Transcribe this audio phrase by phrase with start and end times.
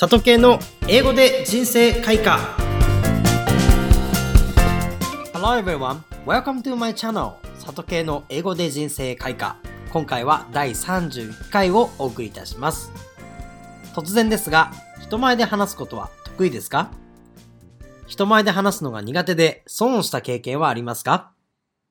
[0.00, 2.38] 里系の英語で人生開花。
[5.34, 7.32] Hello everyone, welcome to my channel
[7.66, 9.56] 里系の英語で人生開花。
[9.90, 12.92] 今回は第31回をお送りいたします。
[13.92, 14.70] 突然ですが
[15.00, 16.92] 人前で話すことは得意ですか？
[18.06, 21.32] 人前で話すのが苦手で損をした経験はありますか？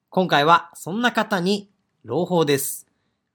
[0.09, 1.69] 今回はそんな方に
[2.05, 2.87] 朗報です。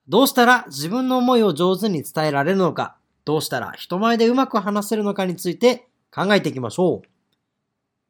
[0.07, 7.07] どうしたら自分の思いを上手に伝えられるのか、どうしたら人前でうまく話せるのかについて考えていきましょう。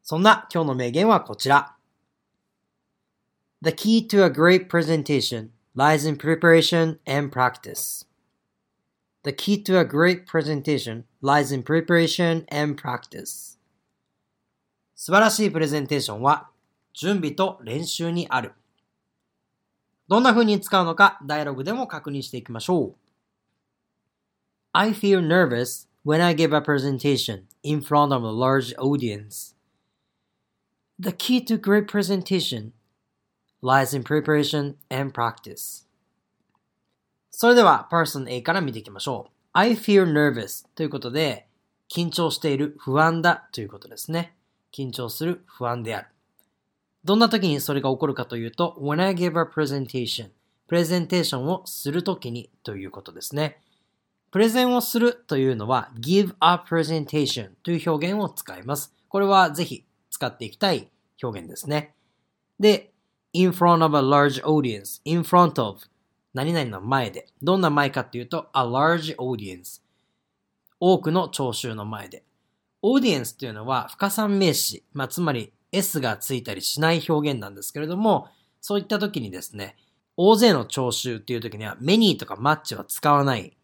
[0.02, 1.76] そんな今日の名言はこちら。
[3.62, 8.06] The key to a great presentation lies in preparation and practice.
[9.22, 13.58] The key to a great presentation lies in preparation and practice.
[14.94, 16.50] 素晴らしいプレゼンテーションは
[16.92, 18.52] 準備と練習にある。
[20.08, 23.03] どんな風に使うのか、ダイアログでも確認していきましょう。
[24.76, 29.54] I feel nervous when I give a presentation in front of a large audience.
[30.98, 32.72] The key to great presentation
[33.62, 35.86] lies in preparation and practice.
[37.30, 39.32] それでは、person A から見ていきましょう。
[39.52, 41.46] I feel nervous ということで、
[41.88, 44.34] 緊張している、不安だということですね。
[44.72, 46.08] 緊張する、不安である。
[47.04, 50.30] どんな時にそれが起こるかというと、when I give a presentation
[50.66, 53.60] プレゼンテーションをするときにということですね。
[54.34, 58.92] プレゼンをするというのは give a presentation という表現を使います。
[59.06, 60.90] これはぜひ使っていきたい
[61.22, 61.94] 表現ですね。
[62.58, 62.90] で、
[63.32, 65.78] in front of a large audience, in front of
[66.32, 67.28] 何々の前で。
[67.42, 69.80] どんな前かっていうと a large audience
[70.80, 72.24] 多くの聴衆の前で。
[72.82, 78.26] オーディエンスというのは深算名詞、まあ、つまり S がついたりしない表現なんですけれども、
[78.60, 79.76] そういった時にですね、
[80.16, 83.56] 大勢の聴衆っていう時には many とか much は使わない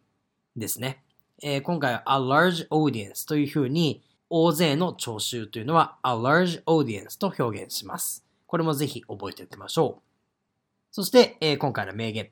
[0.55, 1.03] ですね。
[1.43, 8.25] えー、今回は a large audience というふうに大勢の聴衆というのは a large audience と表現します。
[8.47, 10.01] これもぜひ覚えておきましょう。
[10.91, 12.29] そして、えー、今回の名言。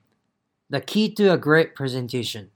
[0.70, 2.50] The key to a great presentation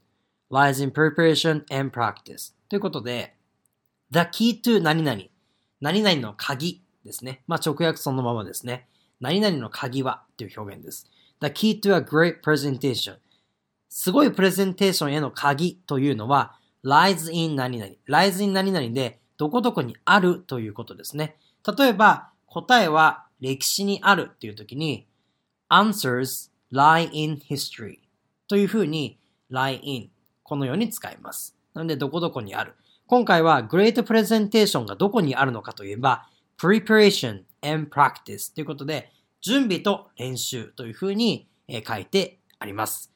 [0.50, 3.34] lies in preparation and practice ということで、
[4.10, 5.22] The key to 何々
[5.80, 7.42] 何々の鍵ですね。
[7.46, 8.86] まあ、直訳そのままですね。
[9.20, 11.10] 何々の鍵はという表現です。
[11.40, 13.16] The key to a great presentation
[13.96, 21.36] すごいプレゼンテーションへの鍵というのは lies in 何々 lies in 何々でどこどこにあるということですね。
[21.78, 25.06] 例えば答えは歴史にあるっていう時に
[25.70, 27.98] answers lie in history
[28.48, 30.10] というふうに lie in
[30.42, 31.56] このように使います。
[31.72, 32.74] なのでどこどこにある。
[33.06, 36.26] 今回は Great Presentation がどこにあるのかといえば
[36.58, 41.46] Preparation and Practice ということで準備と練習というふうに
[41.86, 43.13] 書いてあります。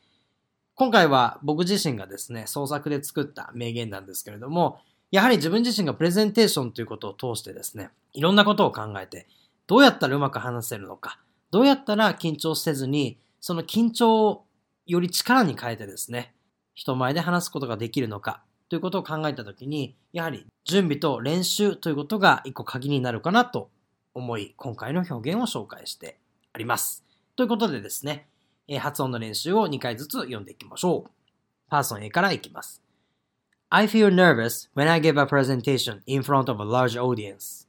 [0.79, 4.79] 今回は僕自身がですね、創作で作った名言なんですけれども、
[5.11, 9.27] やはり自分自身がプレゼンテーションということを通してですね、いろんなことを考えて、
[9.67, 11.19] どうやったらうまく話せるのか、
[11.51, 14.45] どうやったら緊張せずに、その緊張を
[14.87, 16.33] より力に変えてですね、
[16.77, 23.69] 人前で話すことができるのか、ということを考えたときに、やはり準備と練習ということが一個鍵になるかなと
[24.15, 26.21] 思い、今回の表現を紹介して
[26.53, 27.05] あります。
[27.35, 28.29] ということでですね、
[28.77, 31.11] 発音の練習を2回ずつ読んでいきましょう。
[31.71, 32.83] パーソン A からいきます。
[33.71, 37.67] I feel nervous when I give a presentation in front of a large audience.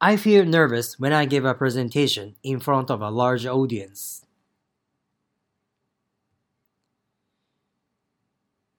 [0.00, 4.24] I feel nervous when I give a presentation in front of a large audience.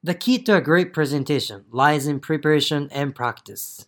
[0.01, 3.85] The key to a great presentation lies in preparation and practice.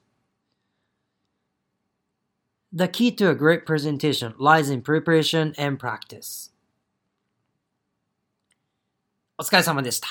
[2.74, 6.52] The key to a great presentation lies in preparation and practice.
[9.38, 10.08] お疲れ様でした。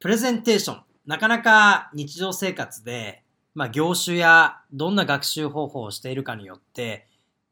[0.00, 0.82] プレゼンテーション。
[1.04, 3.22] なかなか日常生活で、
[3.54, 7.08] まあ、業種やどんな学習方法をしているかによって、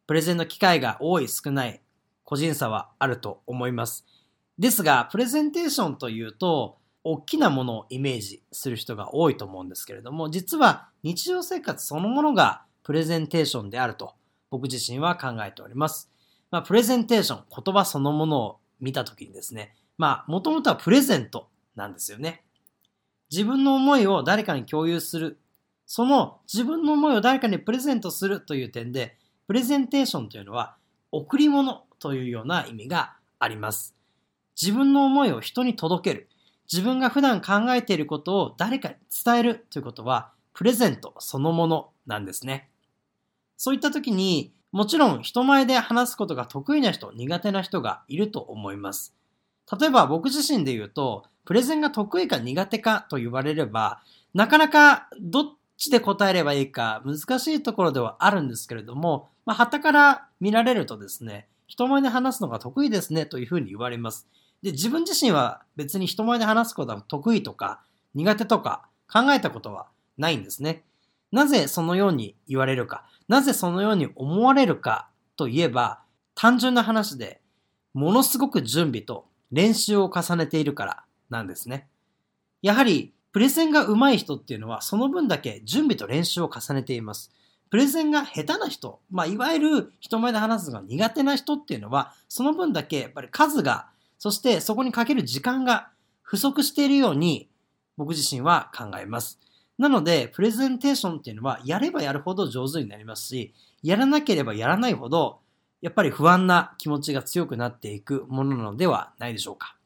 [0.07, 1.83] プレゼンの機会が多い少ない
[2.25, 4.07] 個人差はあると思います。
[4.59, 14.15] ですが、プレゼンテーションというと、大きなものをイメージする人が多いと思うんですけれども、実は日常生活そのものがプレゼンテーションであると
[14.51, 16.11] 僕自身は考えております。
[16.53, 22.45] まあ、プレゼンテーション、言葉そのものを見たときにですね、まあ、もともとはプレゼントなんですよね。
[23.33, 25.41] 自分の思いを誰かに共有する。
[25.87, 29.17] その自分の思いを誰かにプレゼントするという点で、
[29.49, 30.77] プレゼンテーションというのは
[31.11, 33.97] 贈り物というような意味があります。
[34.61, 36.29] 自分の思いを人に届ける。
[36.73, 38.95] 自分が普段考えていることを誰かに
[39.25, 42.71] 伝えるということは、プレゼントそのものなんですね。
[43.65, 49.15] そういった時に、もちろん人前で話すことが得意な人、苦手な人がいると思います。
[49.81, 54.03] 例えば僕自身で言うと、プレゼンが得意か苦手かと言われれば、
[54.35, 55.45] なかなかどっ
[55.79, 64.29] ちで答えればいいか難しいところではあるんですけれども、まあ、旗から見られるとですね、人前で話すのが得意ですねというふうに言われます。
[64.63, 67.81] で、自分自身は別に人前で話すことは得意とか
[68.15, 69.87] 苦手とか考えたことは
[70.19, 70.85] ないんですね。
[71.35, 76.01] なぜそのように言われるか、なぜそのように思われるかといえば、
[76.37, 77.41] 単純な話で、
[77.93, 81.89] ものすごく準備と練習を重ねているからなんですね。
[82.63, 87.33] やはり、プレゼンが上手い人っていうのは、その分だけ準備と練習を重ねています。
[87.69, 93.89] プレゼンが下手な人、まあ、いわゆる人前で話すのが苦手な人っていうのは、その分だけやっぱり数が、
[94.19, 95.89] そしてそこにかける時間が
[96.23, 97.49] 不足しているように、
[97.97, 99.41] 僕自身は考えます。
[99.79, 105.41] なので、プレゼンテーションっていうのは、やればやるほど上手になりますし、やらなければやらないほど、
[105.83, 109.77] やっぱり不安な気持ちが強くなっていくものなのではないでしょうか。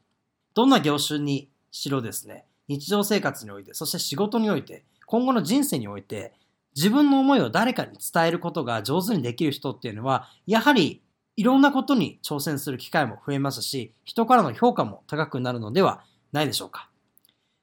[0.55, 6.33] どんな業種にしろですね、日常生活において、そして仕事において、今後の人生において、
[6.77, 11.03] 自分の思いを誰かに伝えることが上手にできる人っていうのは、やはり
[11.37, 16.03] いろんなことに挑戦する機会も増えますし、人からの評価も高くなるのでは
[16.33, 16.88] ないでしょうか。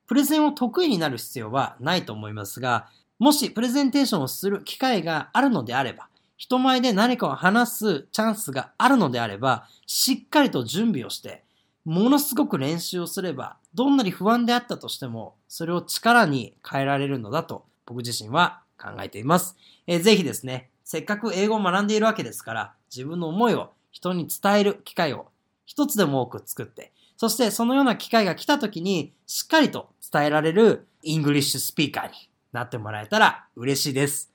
[0.08, 2.88] プレゼンを得意になる必要はないと思いますが、
[3.18, 11.44] もしプレゼンテーションをする機会があるのであれば、人前で何かを話すチャンスがあるのであれば、しっかりと準備をして、
[11.86, 19.56] ものすごく練習をすれば、どんなに不安であったとしても、それを力に変えられるのだと僕自身は考えています。
[19.88, 25.28] えー、ぜひですね、せっかく英語を学んでいるわけですから、自分の思いを人に伝える機会を
[25.66, 32.14] 一つでも多く作って、そしてそのような機会が来た時にしっかりと伝えられる English speaker に
[32.52, 34.32] なってもらえたら嬉しいです。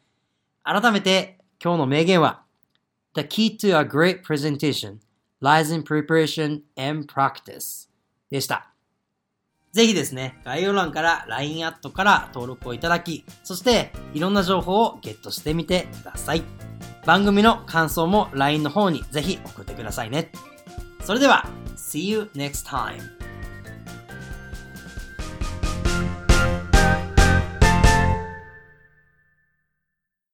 [0.62, 2.42] 改めて今日の名言は
[3.14, 4.98] The key to a great presentation
[5.42, 7.88] lies in preparation and practice
[8.30, 8.70] でした。
[9.72, 16.42] ぜひですね、概要欄から LINE アットから登録をいただき、そしていろんな情報をゲットしてみてください。
[17.06, 20.32] 番組の感想も LINE の方にぜひ送ってくださいね。
[21.04, 21.48] それでは
[21.90, 23.19] See you next time.